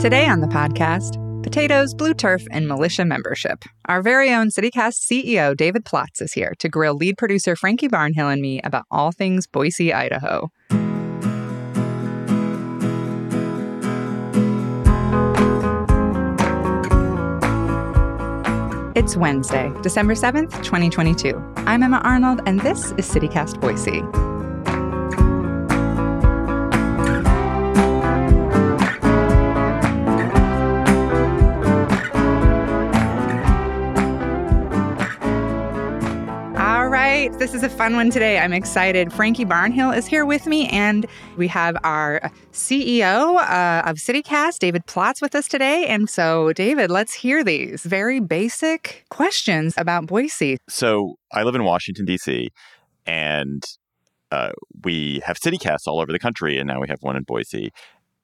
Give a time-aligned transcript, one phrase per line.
[0.00, 3.64] Today on the podcast, potatoes, blue turf, and militia membership.
[3.84, 8.32] Our very own CityCast CEO David Plotz is here to grill lead producer Frankie Barnhill
[8.32, 10.50] and me about all things Boise, Idaho.
[18.96, 21.36] It's Wednesday, December 7th, 2022.
[21.66, 24.29] I'm Emma Arnold, and this is CityCast Boise.
[37.60, 38.38] Is a fun one today.
[38.38, 39.12] I'm excited.
[39.12, 41.04] Frankie Barnhill is here with me, and
[41.36, 45.84] we have our CEO uh, of CityCast, David Plotz, with us today.
[45.86, 50.56] And so, David, let's hear these very basic questions about Boise.
[50.70, 52.48] So I live in Washington, D.C.,
[53.04, 53.62] and
[54.30, 57.72] uh, we have CityCasts all over the country, and now we have one in Boise.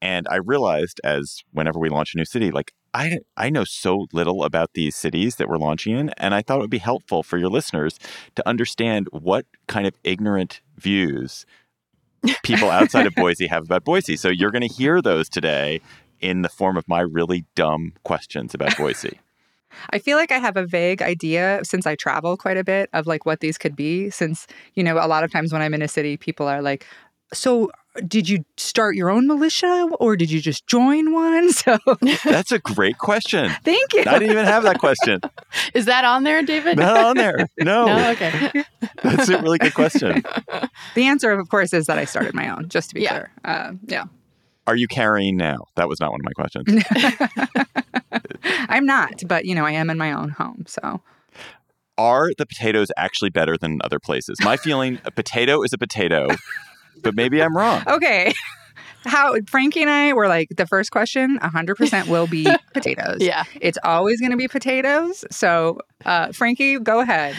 [0.00, 4.06] And I realized as whenever we launch a new city, like I, I know so
[4.14, 7.22] little about these cities that we're launching in, and I thought it would be helpful
[7.22, 7.98] for your listeners
[8.36, 11.44] to understand what kind of ignorant views
[12.42, 14.16] people outside of Boise have about Boise.
[14.16, 15.82] So you're going to hear those today
[16.20, 19.20] in the form of my really dumb questions about Boise.
[19.90, 23.06] I feel like I have a vague idea since I travel quite a bit of
[23.06, 24.08] like what these could be.
[24.08, 26.86] Since, you know, a lot of times when I'm in a city, people are like,
[27.34, 27.70] so
[28.06, 31.50] did you start your own militia or did you just join one?
[31.52, 31.78] So
[32.24, 33.50] That's a great question.
[33.64, 34.00] thank you.
[34.06, 35.20] I didn't even have that question.
[35.74, 36.76] Is that on there, David?
[36.76, 37.46] Not on there.
[37.58, 38.64] No, No, okay.
[39.02, 40.22] that's a really good question.
[40.94, 43.10] The answer, of course, is that I started my own, just to be Yeah.
[43.10, 43.30] clear.
[43.44, 44.04] Uh, yeah.
[44.66, 45.58] Are you carrying now?
[45.76, 46.84] That was not one of my questions.
[48.68, 50.64] I'm not, but, you know, I am in my own home.
[50.66, 51.00] So
[51.98, 54.36] Are the potatoes actually better than other places?
[54.42, 56.28] My feeling, a potato is a potato,
[57.02, 57.82] but maybe I'm wrong.
[57.96, 58.32] Okay.
[59.04, 62.44] How Frankie and I were like, the first question 100% will be
[62.74, 63.18] potatoes.
[63.20, 63.44] Yeah.
[63.60, 65.24] It's always going to be potatoes.
[65.30, 67.36] So, uh, Frankie, go ahead.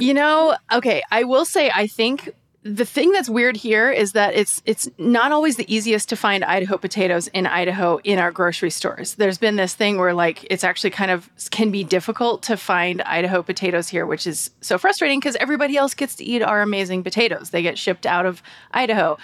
[0.00, 2.30] You know, okay, I will say I think
[2.64, 6.44] the thing that's weird here is that it's it's not always the easiest to find
[6.44, 9.14] Idaho potatoes in Idaho in our grocery stores.
[9.14, 13.00] There's been this thing where like it's actually kind of can be difficult to find
[13.02, 17.04] Idaho potatoes here, which is so frustrating because everybody else gets to eat our amazing
[17.04, 17.50] potatoes.
[17.50, 18.42] They get shipped out of
[18.72, 19.18] Idaho.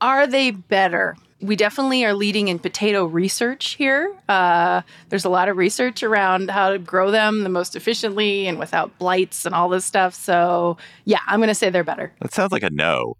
[0.00, 1.16] Are they better?
[1.40, 4.14] We definitely are leading in potato research here.
[4.28, 8.58] Uh, there's a lot of research around how to grow them the most efficiently and
[8.58, 10.14] without blights and all this stuff.
[10.14, 12.12] So, yeah, I'm going to say they're better.
[12.20, 13.16] That sounds like a no.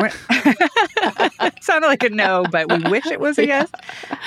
[0.00, 3.70] It sounded like a no, but we wish it was a yes.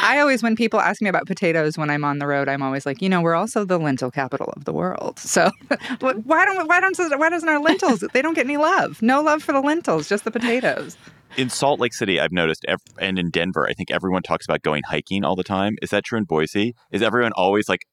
[0.01, 2.85] I always, when people ask me about potatoes when I'm on the road, I'm always
[2.85, 5.19] like, you know, we're also the lentil capital of the world.
[5.19, 5.49] So
[5.99, 8.03] why don't why don't why doesn't our lentils?
[8.13, 9.01] They don't get any love.
[9.01, 10.97] No love for the lentils, just the potatoes.
[11.37, 14.61] In Salt Lake City, I've noticed, ev- and in Denver, I think everyone talks about
[14.61, 15.77] going hiking all the time.
[15.81, 16.75] Is that true in Boise?
[16.91, 17.85] Is everyone always like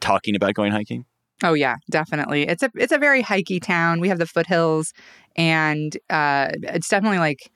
[0.00, 1.04] talking about going hiking?
[1.42, 2.48] Oh yeah, definitely.
[2.48, 4.00] It's a it's a very hikey town.
[4.00, 4.92] We have the foothills,
[5.36, 7.50] and uh, it's definitely like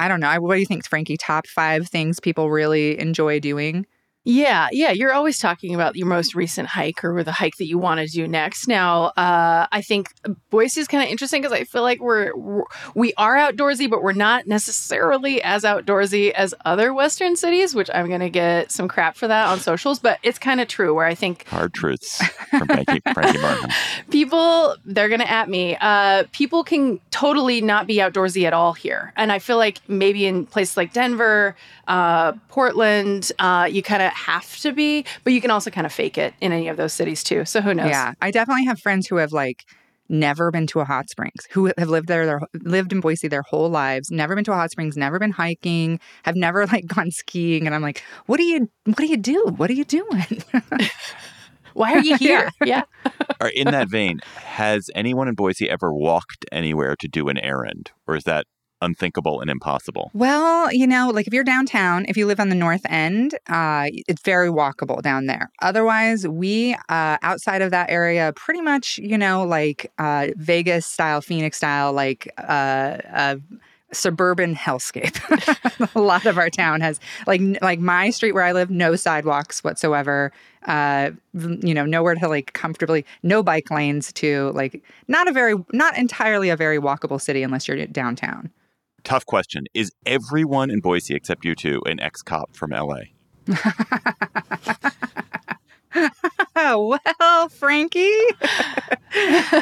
[0.00, 0.40] I don't know.
[0.40, 1.16] What do you think, Frankie?
[1.16, 3.86] Top five things people really enjoy doing?
[4.24, 4.90] Yeah, yeah.
[4.90, 8.06] You're always talking about your most recent hike or the hike that you want to
[8.06, 8.66] do next.
[8.66, 10.08] Now, uh, I think
[10.50, 12.64] Boise is kind of interesting because I feel like we're, we're
[12.94, 17.74] we are outdoorsy, but we're not necessarily as outdoorsy as other Western cities.
[17.74, 20.68] Which I'm going to get some crap for that on socials, but it's kind of
[20.68, 20.94] true.
[20.94, 23.70] Where I think Hard truths from Frankie, Frankie Martin.
[24.10, 29.12] people they're gonna at me uh people can totally not be outdoorsy at all here
[29.16, 31.56] and i feel like maybe in places like denver
[31.88, 35.92] uh portland uh you kind of have to be but you can also kind of
[35.92, 38.80] fake it in any of those cities too so who knows Yeah, I definitely have
[38.80, 39.64] friends who have like
[40.08, 43.42] never been to a hot springs, who have lived there, their lived in Boise their
[43.42, 47.10] whole lives, never been to a hot springs, never been hiking, have never like gone
[47.10, 49.52] skiing, and I'm like, what do you, what do you do?
[49.56, 50.42] What are you doing?
[51.74, 52.82] why are you here yeah
[53.40, 57.90] Or in that vein, has anyone in Boise ever walked anywhere to do an errand,
[58.06, 58.46] or is that
[58.84, 60.10] unthinkable and impossible?
[60.14, 63.86] Well, you know, like if you're downtown, if you live on the north end, uh,
[64.08, 65.50] it's very walkable down there.
[65.62, 71.20] Otherwise, we uh, outside of that area, pretty much, you know, like uh, Vegas style,
[71.20, 73.36] Phoenix style, like uh, uh,
[73.94, 75.18] suburban hellscape.
[75.94, 79.64] a lot of our town has like like my street where I live, no sidewalks
[79.64, 80.32] whatsoever.
[80.66, 85.54] Uh, you know, nowhere to like comfortably, no bike lanes to like not a very,
[85.72, 88.50] not entirely a very walkable city unless you're downtown.
[89.04, 89.64] Tough question.
[89.74, 93.00] Is everyone in Boise except you two an ex cop from LA?
[96.56, 98.10] Well, Frankie.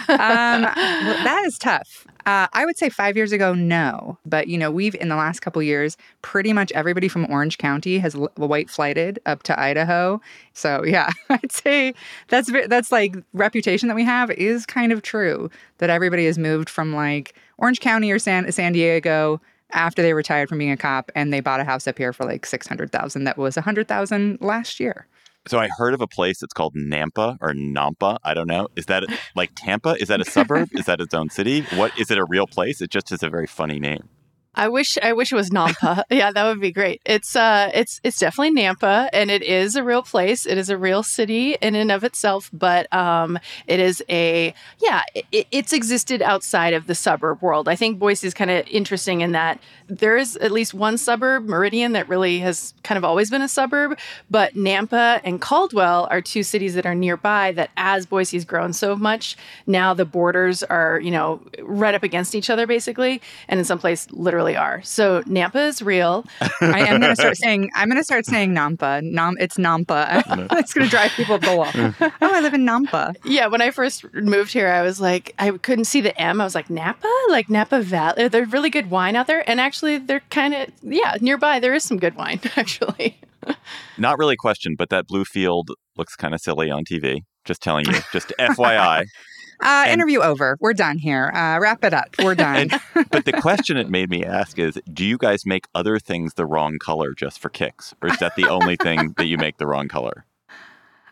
[0.09, 2.07] um, that is tough.
[2.25, 4.19] Uh, I would say five years ago, no.
[4.25, 7.99] But, you know, we've, in the last couple years, pretty much everybody from Orange County
[7.99, 10.21] has l- white flighted up to Idaho.
[10.53, 11.95] So, yeah, I'd say
[12.29, 16.71] that's, that's like reputation that we have is kind of true that everybody has moved
[16.71, 21.11] from like Orange County or San, San Diego after they retired from being a cop
[21.15, 25.07] and they bought a house up here for like 600,000 that was 100,000 last year.
[25.47, 28.19] So I heard of a place that's called Nampa or Nampa.
[28.23, 28.69] I don't know.
[28.77, 29.05] Is that
[29.35, 29.97] like Tampa?
[30.01, 30.71] Is that a suburb?
[30.73, 31.63] is that its own city?
[31.75, 32.81] What is it a real place?
[32.81, 34.09] It just is a very funny name.
[34.55, 36.05] I wish I wish it was Nampa.
[36.11, 37.01] yeah, that would be great.
[37.07, 40.45] It's uh it's it's definitely Nampa and it is a real place.
[40.45, 45.03] It is a real city in and of itself, but um it is a yeah,
[45.15, 47.67] it, it's existed outside of the suburb world.
[47.67, 49.59] I think Boise is kind of interesting in that
[49.89, 53.49] there is at least one suburb, Meridian, that really has kind of always been a
[53.49, 53.99] suburb,
[54.31, 58.97] but Nampa and Caldwell are two cities that are nearby that as Boise's grown so
[58.97, 63.65] much, now the borders are, you know, right up against each other basically, and in
[63.65, 64.83] some place literally are.
[64.83, 66.25] So Nampa is real.
[66.61, 69.03] I am going to start saying I'm going to start saying Nampa.
[69.03, 70.23] Nam, it's Nampa.
[70.59, 71.71] it's going to drive people up the wall.
[71.75, 73.17] oh, I live in Nampa.
[73.25, 76.41] Yeah, when I first moved here, I was like, I couldn't see the M.
[76.41, 78.29] I was like, Napa, like Napa Valley.
[78.29, 81.61] There's really good wine out there, and actually, they're kind of yeah nearby.
[81.61, 83.19] There is some good wine actually.
[83.99, 87.21] Not really a question, but that blue field looks kind of silly on TV.
[87.45, 89.07] Just telling you, just FYI.
[89.63, 90.57] Uh, and, interview over.
[90.61, 91.31] We're done here.
[91.35, 92.15] Uh, wrap it up.
[92.23, 92.71] We're done.
[92.73, 96.35] And, but the question it made me ask is do you guys make other things
[96.35, 97.95] the wrong color just for kicks?
[98.03, 100.25] Or is that the only thing that you make the wrong color?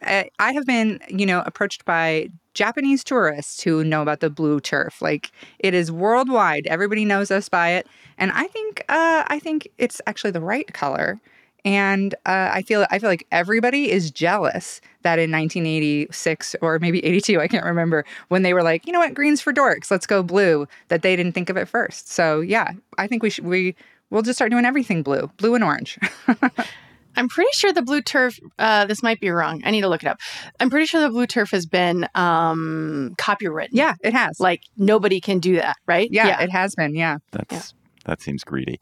[0.02, 5.02] I have been, you know, approached by Japanese tourists who know about the blue turf.
[5.02, 6.66] Like it is worldwide.
[6.66, 7.86] Everybody knows us by it,
[8.18, 11.20] and I think, uh, I think it's actually the right color
[11.64, 17.04] and uh, I feel I feel like everybody is jealous that in 1986 or maybe
[17.04, 20.06] 82, I can't remember, when they were like, you know what, green's for dorks, let's
[20.06, 22.08] go blue, that they didn't think of it first.
[22.08, 23.74] So yeah, I think we should we
[24.10, 25.98] we'll just start doing everything blue, blue and orange.
[27.16, 28.38] I'm pretty sure the blue turf.
[28.58, 29.62] Uh, this might be wrong.
[29.64, 30.20] I need to look it up.
[30.60, 33.70] I'm pretty sure the blue turf has been um, copywritten.
[33.72, 34.38] Yeah, it has.
[34.38, 36.08] Like nobody can do that, right?
[36.10, 36.42] Yeah, yeah.
[36.42, 36.94] it has been.
[36.94, 37.79] Yeah, that's yeah.
[38.06, 38.78] That seems greedy.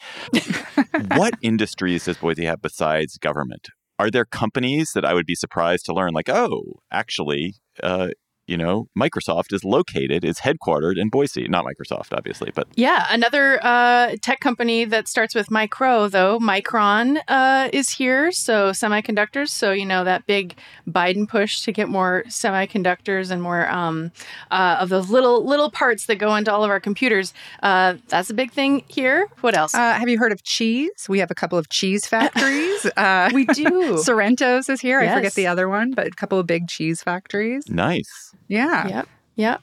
[1.16, 3.68] what industries does Boise have besides government?
[3.98, 8.08] Are there companies that I would be surprised to learn, like, oh, actually, uh,
[8.48, 11.46] you know, Microsoft is located, is headquartered in Boise.
[11.48, 17.18] Not Microsoft, obviously, but yeah, another uh, tech company that starts with micro, though Micron
[17.28, 18.32] uh, is here.
[18.32, 19.50] So semiconductors.
[19.50, 20.56] So you know that big
[20.88, 24.12] Biden push to get more semiconductors and more um,
[24.50, 27.34] uh, of those little little parts that go into all of our computers.
[27.62, 29.28] Uh, that's a big thing here.
[29.42, 29.74] What else?
[29.74, 31.06] Uh, have you heard of cheese?
[31.08, 32.86] We have a couple of cheese factories.
[32.96, 33.64] Uh, we do.
[34.04, 35.00] Sorrento's is here.
[35.02, 35.12] Yes.
[35.12, 37.64] I forget the other one, but a couple of big cheese factories.
[37.68, 38.34] Nice.
[38.46, 38.88] Yeah.
[38.88, 39.08] Yep.
[39.37, 39.61] Yep.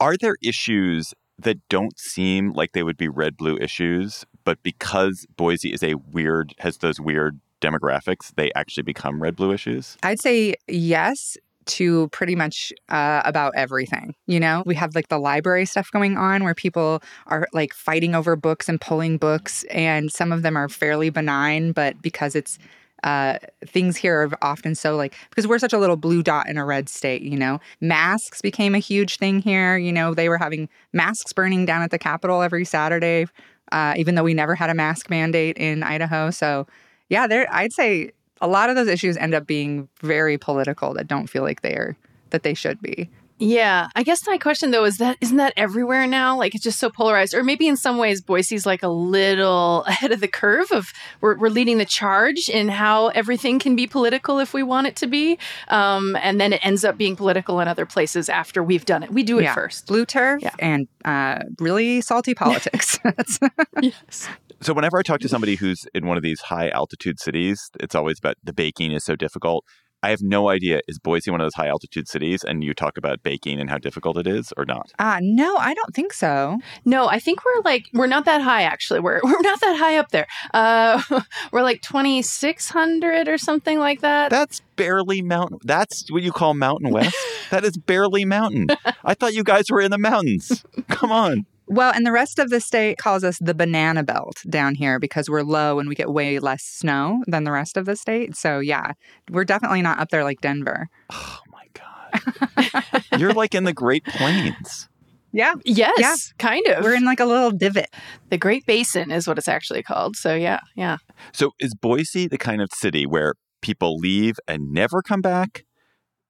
[0.00, 5.26] Are there issues that don't seem like they would be red blue issues, but because
[5.36, 9.96] Boise is a weird, has those weird demographics, they actually become red blue issues?
[10.02, 14.14] I'd say yes to pretty much uh, about everything.
[14.26, 18.14] You know, we have like the library stuff going on where people are like fighting
[18.14, 22.58] over books and pulling books, and some of them are fairly benign, but because it's
[23.04, 26.56] uh, things here are often so like because we're such a little blue dot in
[26.56, 27.60] a red state, you know.
[27.80, 29.76] Masks became a huge thing here.
[29.76, 33.26] You know, they were having masks burning down at the Capitol every Saturday,
[33.72, 36.30] uh, even though we never had a mask mandate in Idaho.
[36.30, 36.66] So,
[37.10, 41.06] yeah, there I'd say a lot of those issues end up being very political that
[41.06, 41.96] don't feel like they are
[42.30, 43.08] that they should be.
[43.44, 46.36] Yeah, I guess my question though is that isn't that everywhere now?
[46.36, 50.12] Like it's just so polarized, or maybe in some ways Boise's like a little ahead
[50.12, 54.38] of the curve of we're, we're leading the charge in how everything can be political
[54.38, 57.68] if we want it to be, um, and then it ends up being political in
[57.68, 59.12] other places after we've done it.
[59.12, 59.54] We do it yeah.
[59.54, 60.54] first, blue turf yeah.
[60.58, 62.98] and uh, really salty politics.
[63.82, 64.28] yes.
[64.60, 67.94] So whenever I talk to somebody who's in one of these high altitude cities, it's
[67.94, 69.64] always about the baking is so difficult.
[70.04, 70.82] I have no idea.
[70.86, 72.44] Is Boise one of those high altitude cities?
[72.44, 74.92] And you talk about baking and how difficult it is, or not?
[74.98, 76.58] Uh, no, I don't think so.
[76.84, 78.64] No, I think we're like we're not that high.
[78.64, 80.26] Actually, we're we're not that high up there.
[80.52, 81.02] Uh,
[81.52, 84.28] we're like twenty six hundred or something like that.
[84.28, 85.58] That's barely mountain.
[85.64, 87.16] That's what you call Mountain West.
[87.50, 88.66] that is barely mountain.
[89.02, 90.66] I thought you guys were in the mountains.
[90.90, 91.46] Come on.
[91.66, 95.30] Well, and the rest of the state calls us the banana belt down here because
[95.30, 98.36] we're low and we get way less snow than the rest of the state.
[98.36, 98.92] So, yeah,
[99.30, 100.88] we're definitely not up there like Denver.
[101.10, 103.04] Oh my God.
[103.18, 104.88] You're like in the Great Plains.
[105.36, 105.54] Yeah.
[105.64, 106.14] Yes, yeah.
[106.38, 106.84] kind of.
[106.84, 107.88] We're in like a little divot.
[108.30, 110.14] The Great Basin is what it's actually called.
[110.14, 110.98] So, yeah, yeah.
[111.32, 115.64] So, is Boise the kind of city where people leave and never come back?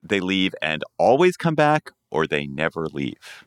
[0.03, 3.45] They leave and always come back, or they never leave?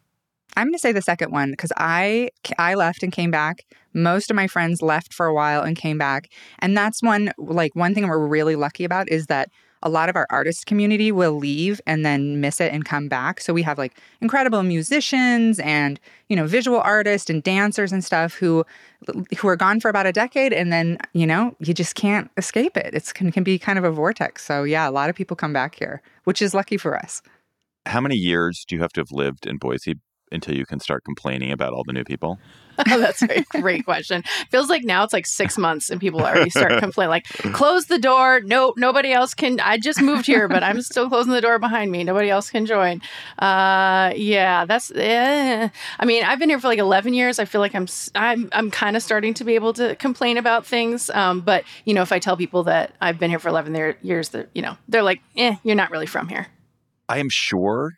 [0.57, 3.65] I'm going to say the second one because I I left and came back.
[3.93, 7.75] Most of my friends left for a while and came back, and that's one like
[7.75, 9.49] one thing we're really lucky about is that
[9.83, 13.39] a lot of our artist community will leave and then miss it and come back.
[13.39, 18.33] So we have like incredible musicians and you know visual artists and dancers and stuff
[18.33, 18.65] who
[19.37, 22.75] who are gone for about a decade and then you know you just can't escape
[22.77, 22.95] it.
[22.95, 24.43] It's can, can be kind of a vortex.
[24.43, 27.21] So yeah, a lot of people come back here, which is lucky for us.
[27.85, 29.95] How many years do you have to have lived in Boise
[30.31, 32.39] until you can start complaining about all the new people?
[32.91, 34.23] oh, that's a great question.
[34.51, 37.97] Feels like now it's like six months and people already start complaining, like, close the
[37.97, 38.41] door.
[38.41, 39.59] No, nobody else can.
[39.59, 42.03] I just moved here, but I'm still closing the door behind me.
[42.03, 43.01] Nobody else can join.
[43.39, 44.91] Uh, yeah, that's.
[44.91, 45.69] Eh.
[45.99, 47.39] I mean, I've been here for like 11 years.
[47.39, 50.65] I feel like I'm I'm I'm kind of starting to be able to complain about
[50.65, 51.09] things.
[51.09, 54.29] Um, but you know, if I tell people that I've been here for 11 years,
[54.29, 56.47] that you know, they're like, eh, you're not really from here.
[57.09, 57.93] I am sure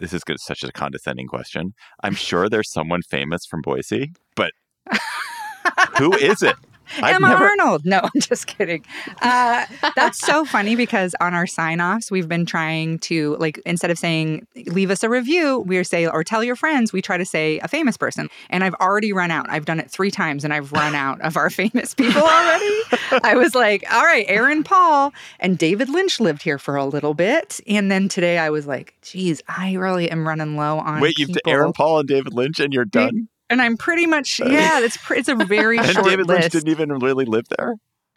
[0.00, 1.74] this is good, such a condescending question.
[2.02, 4.52] I'm sure there's someone famous from Boise, but
[5.98, 6.56] who is it?
[7.02, 7.44] Emma never...
[7.44, 7.84] Arnold.
[7.84, 8.84] No, I'm just kidding.
[9.22, 9.66] Uh,
[9.96, 13.98] that's so funny because on our sign offs, we've been trying to, like, instead of
[13.98, 17.58] saying, leave us a review, we say, or tell your friends, we try to say
[17.60, 18.28] a famous person.
[18.50, 19.48] And I've already run out.
[19.48, 22.80] I've done it three times and I've run out of our famous people already.
[23.22, 27.14] I was like, all right, Aaron Paul and David Lynch lived here for a little
[27.14, 27.60] bit.
[27.66, 31.00] And then today I was like, geez, I really am running low on.
[31.00, 33.28] Wait, you've Aaron Paul and David Lynch and you're done?
[33.50, 34.80] And I'm pretty much yeah.
[34.80, 36.40] It's it's a very and short David list.
[36.40, 37.74] Lynch didn't even really live there.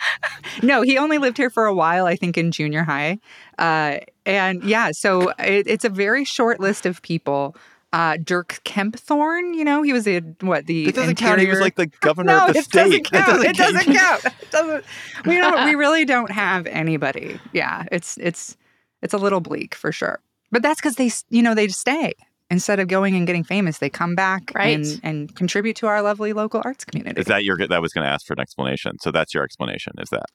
[0.64, 2.06] no, he only lived here for a while.
[2.06, 3.20] I think in junior high,
[3.60, 7.56] uh, and yeah, so it, it's a very short list of people.
[7.94, 11.36] Uh, Dirk Kempthorne, you know, he was a what the it doesn't interior...
[11.36, 11.42] count.
[11.42, 13.04] He was like the governor no, of the it state.
[13.04, 13.46] Doesn't count.
[13.46, 14.26] It doesn't, it doesn't count.
[14.26, 14.86] It doesn't.
[15.26, 15.66] We don't.
[15.66, 17.40] we really don't have anybody.
[17.52, 18.56] Yeah, it's it's
[19.02, 20.20] it's a little bleak for sure.
[20.52, 22.14] But that's because they, you know, they stay
[22.52, 24.78] instead of going and getting famous, they come back right.
[24.78, 27.20] and, and contribute to our lovely local arts community.
[27.20, 29.00] Is that your that was going to ask for an explanation?
[29.00, 30.26] So that's your explanation, is that?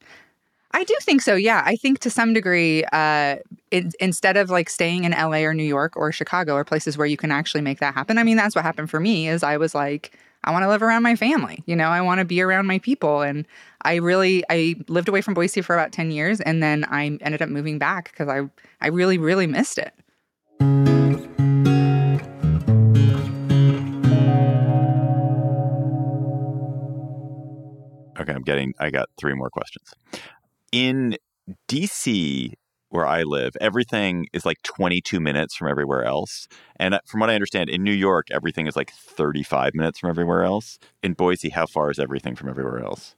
[0.71, 1.35] I do think so.
[1.35, 3.37] Yeah, I think to some degree, uh,
[3.71, 7.07] it, instead of like staying in LA or New York or Chicago or places where
[7.07, 8.17] you can actually make that happen.
[8.17, 9.29] I mean, that's what happened for me.
[9.29, 11.63] Is I was like, I want to live around my family.
[11.67, 13.45] You know, I want to be around my people, and
[13.83, 17.41] I really I lived away from Boise for about ten years, and then I ended
[17.41, 18.49] up moving back because I
[18.81, 20.86] I really really missed it.
[28.27, 29.93] Okay, I'm getting, I got three more questions.
[30.73, 31.15] In
[31.69, 32.51] DC,
[32.89, 36.49] where I live, everything is like 22 minutes from everywhere else.
[36.75, 40.09] And uh, from what I understand, in New York, everything is like 35 minutes from
[40.09, 40.77] everywhere else.
[41.01, 43.15] In Boise, how far is everything from everywhere else?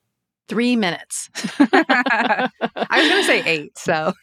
[0.49, 1.29] Three minutes.
[1.59, 2.49] I
[2.91, 3.77] was going to say eight.
[3.77, 4.13] So,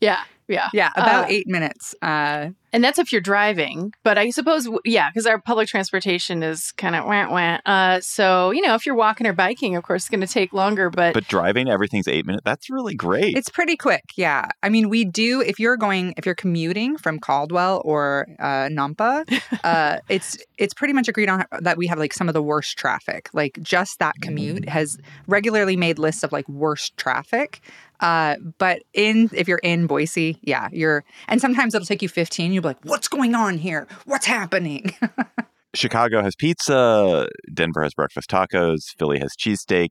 [0.00, 0.68] yeah, yeah.
[0.72, 1.94] Yeah, about uh, eight minutes.
[2.02, 3.92] Uh, and that's if you're driving.
[4.02, 7.58] But I suppose, yeah, because our public transportation is kind of wah wah.
[7.64, 10.52] Uh, so, you know, if you're walking or biking, of course, it's going to take
[10.52, 10.90] longer.
[10.90, 12.42] But but driving, everything's eight minutes.
[12.44, 13.36] That's really great.
[13.36, 14.02] It's pretty quick.
[14.16, 14.48] Yeah.
[14.62, 19.24] I mean, we do, if you're going, if you're commuting from Caldwell or uh, Nampa,
[19.64, 22.76] uh, it's, it's pretty much agreed on that we have like some of the worst
[22.76, 23.30] traffic.
[23.32, 24.98] Like just that commute has
[25.54, 27.60] regularly made lists of like worst traffic.
[28.00, 32.52] Uh, but in if you're in Boise, yeah, you're and sometimes it'll take you 15.
[32.52, 33.86] You'll be like, what's going on here?
[34.04, 34.94] What's happening?
[35.74, 39.90] Chicago has pizza, Denver has breakfast tacos, Philly has cheesesteak.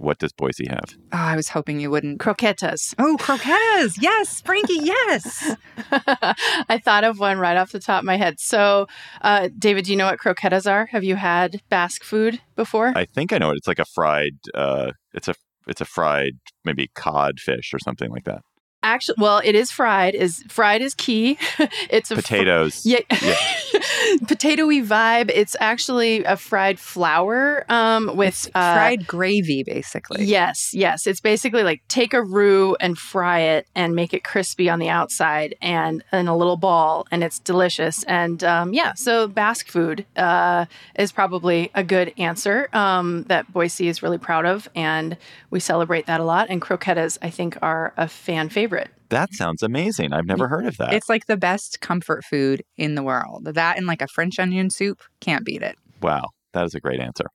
[0.00, 0.96] What does Boise have?
[1.12, 2.20] Oh, I was hoping you wouldn't.
[2.20, 2.94] Croquetas.
[2.98, 3.98] Oh, croquetas.
[4.00, 5.54] Yes, Frankie, yes.
[5.92, 8.40] I thought of one right off the top of my head.
[8.40, 8.86] So,
[9.20, 10.86] uh, David, do you know what croquetas are?
[10.86, 12.94] Have you had Basque food before?
[12.96, 13.58] I think I know it.
[13.58, 15.34] It's like a fried, uh, it's a
[15.66, 18.40] it's a fried maybe cod fish or something like that.
[18.82, 20.14] Actually, well, it is fried.
[20.14, 21.36] Is fried is key.
[21.90, 22.80] it's a potatoes.
[22.82, 23.34] Fr- yeah, yeah.
[24.24, 25.30] potatoy vibe.
[25.34, 30.24] It's actually a fried flour um, with uh, fried gravy, basically.
[30.24, 31.06] Yes, yes.
[31.06, 34.88] It's basically like take a roux and fry it and make it crispy on the
[34.88, 38.02] outside and in a little ball, and it's delicious.
[38.04, 40.64] And um, yeah, so Basque food uh,
[40.98, 45.18] is probably a good answer um, that Boise is really proud of, and
[45.50, 46.48] we celebrate that a lot.
[46.48, 48.69] And croquettes, I think, are a fan favorite favorite.
[49.10, 50.12] That sounds amazing.
[50.12, 50.92] I've never heard of that.
[50.92, 53.44] It's like the best comfort food in the world.
[53.44, 55.76] That and like a French onion soup can't beat it.
[56.00, 57.26] Wow, that is a great answer.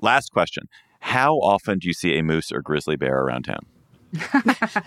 [0.00, 0.64] Last question
[1.00, 3.66] How often do you see a moose or grizzly bear around town?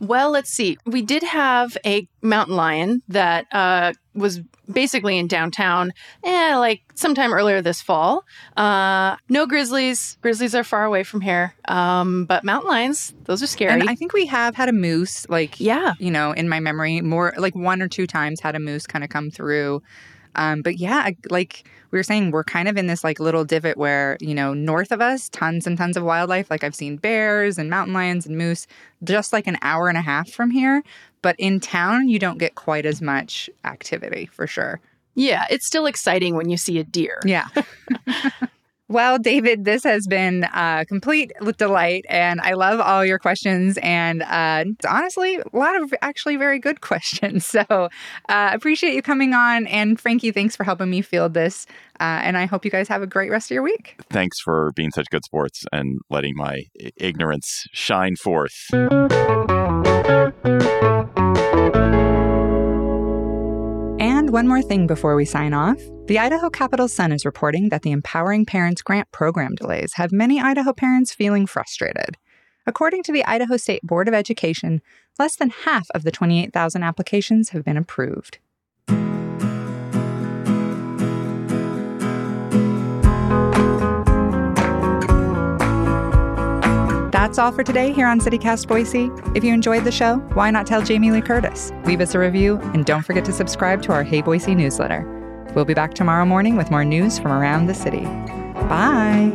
[0.00, 0.76] well, let's see.
[0.84, 4.40] We did have a mountain lion that uh, was
[4.70, 5.92] basically in downtown,
[6.24, 8.24] eh, like sometime earlier this fall.
[8.56, 10.18] Uh, no grizzlies.
[10.20, 11.54] Grizzlies are far away from here.
[11.66, 13.72] Um, but mountain lions, those are scary.
[13.72, 15.94] And I think we have had a moose, like, yeah.
[15.98, 19.04] you know, in my memory, more like one or two times had a moose kind
[19.04, 19.82] of come through.
[20.34, 23.76] Um, but yeah, like we were saying, we're kind of in this like little divot
[23.76, 26.50] where, you know, north of us, tons and tons of wildlife.
[26.50, 28.66] Like I've seen bears and mountain lions and moose
[29.04, 30.82] just like an hour and a half from here.
[31.22, 34.80] But in town, you don't get quite as much activity for sure.
[35.14, 37.20] Yeah, it's still exciting when you see a deer.
[37.24, 37.48] Yeah.
[38.92, 43.78] Well, David, this has been a complete delight, and I love all your questions.
[43.82, 47.46] And uh, honestly, a lot of actually very good questions.
[47.46, 47.64] So,
[48.28, 49.66] uh, appreciate you coming on.
[49.66, 51.66] And Frankie, thanks for helping me field this.
[52.00, 53.96] Uh, and I hope you guys have a great rest of your week.
[54.10, 56.64] Thanks for being such good sports and letting my
[56.98, 58.52] ignorance shine forth.
[64.32, 65.76] One more thing before we sign off.
[66.06, 70.40] The Idaho Capital Sun is reporting that the Empowering Parents Grant program delays have many
[70.40, 72.16] Idaho parents feeling frustrated.
[72.66, 74.80] According to the Idaho State Board of Education,
[75.18, 78.38] less than half of the 28,000 applications have been approved.
[87.32, 89.08] That's all for today here on CityCast Boise.
[89.34, 91.72] If you enjoyed the show, why not tell Jamie Lee Curtis?
[91.86, 95.00] Leave us a review and don't forget to subscribe to our Hey Boise newsletter.
[95.54, 98.02] We'll be back tomorrow morning with more news from around the city.
[98.68, 99.32] Bye.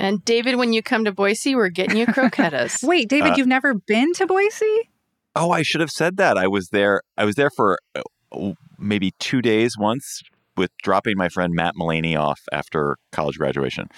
[0.00, 2.82] And David, when you come to Boise, we're getting you croquetas.
[2.82, 4.90] Wait, David, Uh, you've never been to Boise?
[5.36, 6.36] Oh, I should have said that.
[6.36, 7.02] I was there.
[7.16, 10.22] I was there for uh, maybe two days once
[10.62, 13.88] with dropping my friend Matt Mullaney off after college graduation.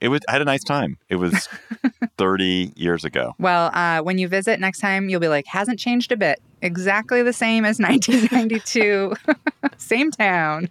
[0.00, 0.20] It was.
[0.28, 0.98] I had a nice time.
[1.08, 1.48] It was
[2.18, 3.34] thirty years ago.
[3.38, 6.42] Well, uh, when you visit next time, you'll be like, hasn't changed a bit.
[6.60, 9.14] Exactly the same as 1992.
[9.76, 10.70] same town.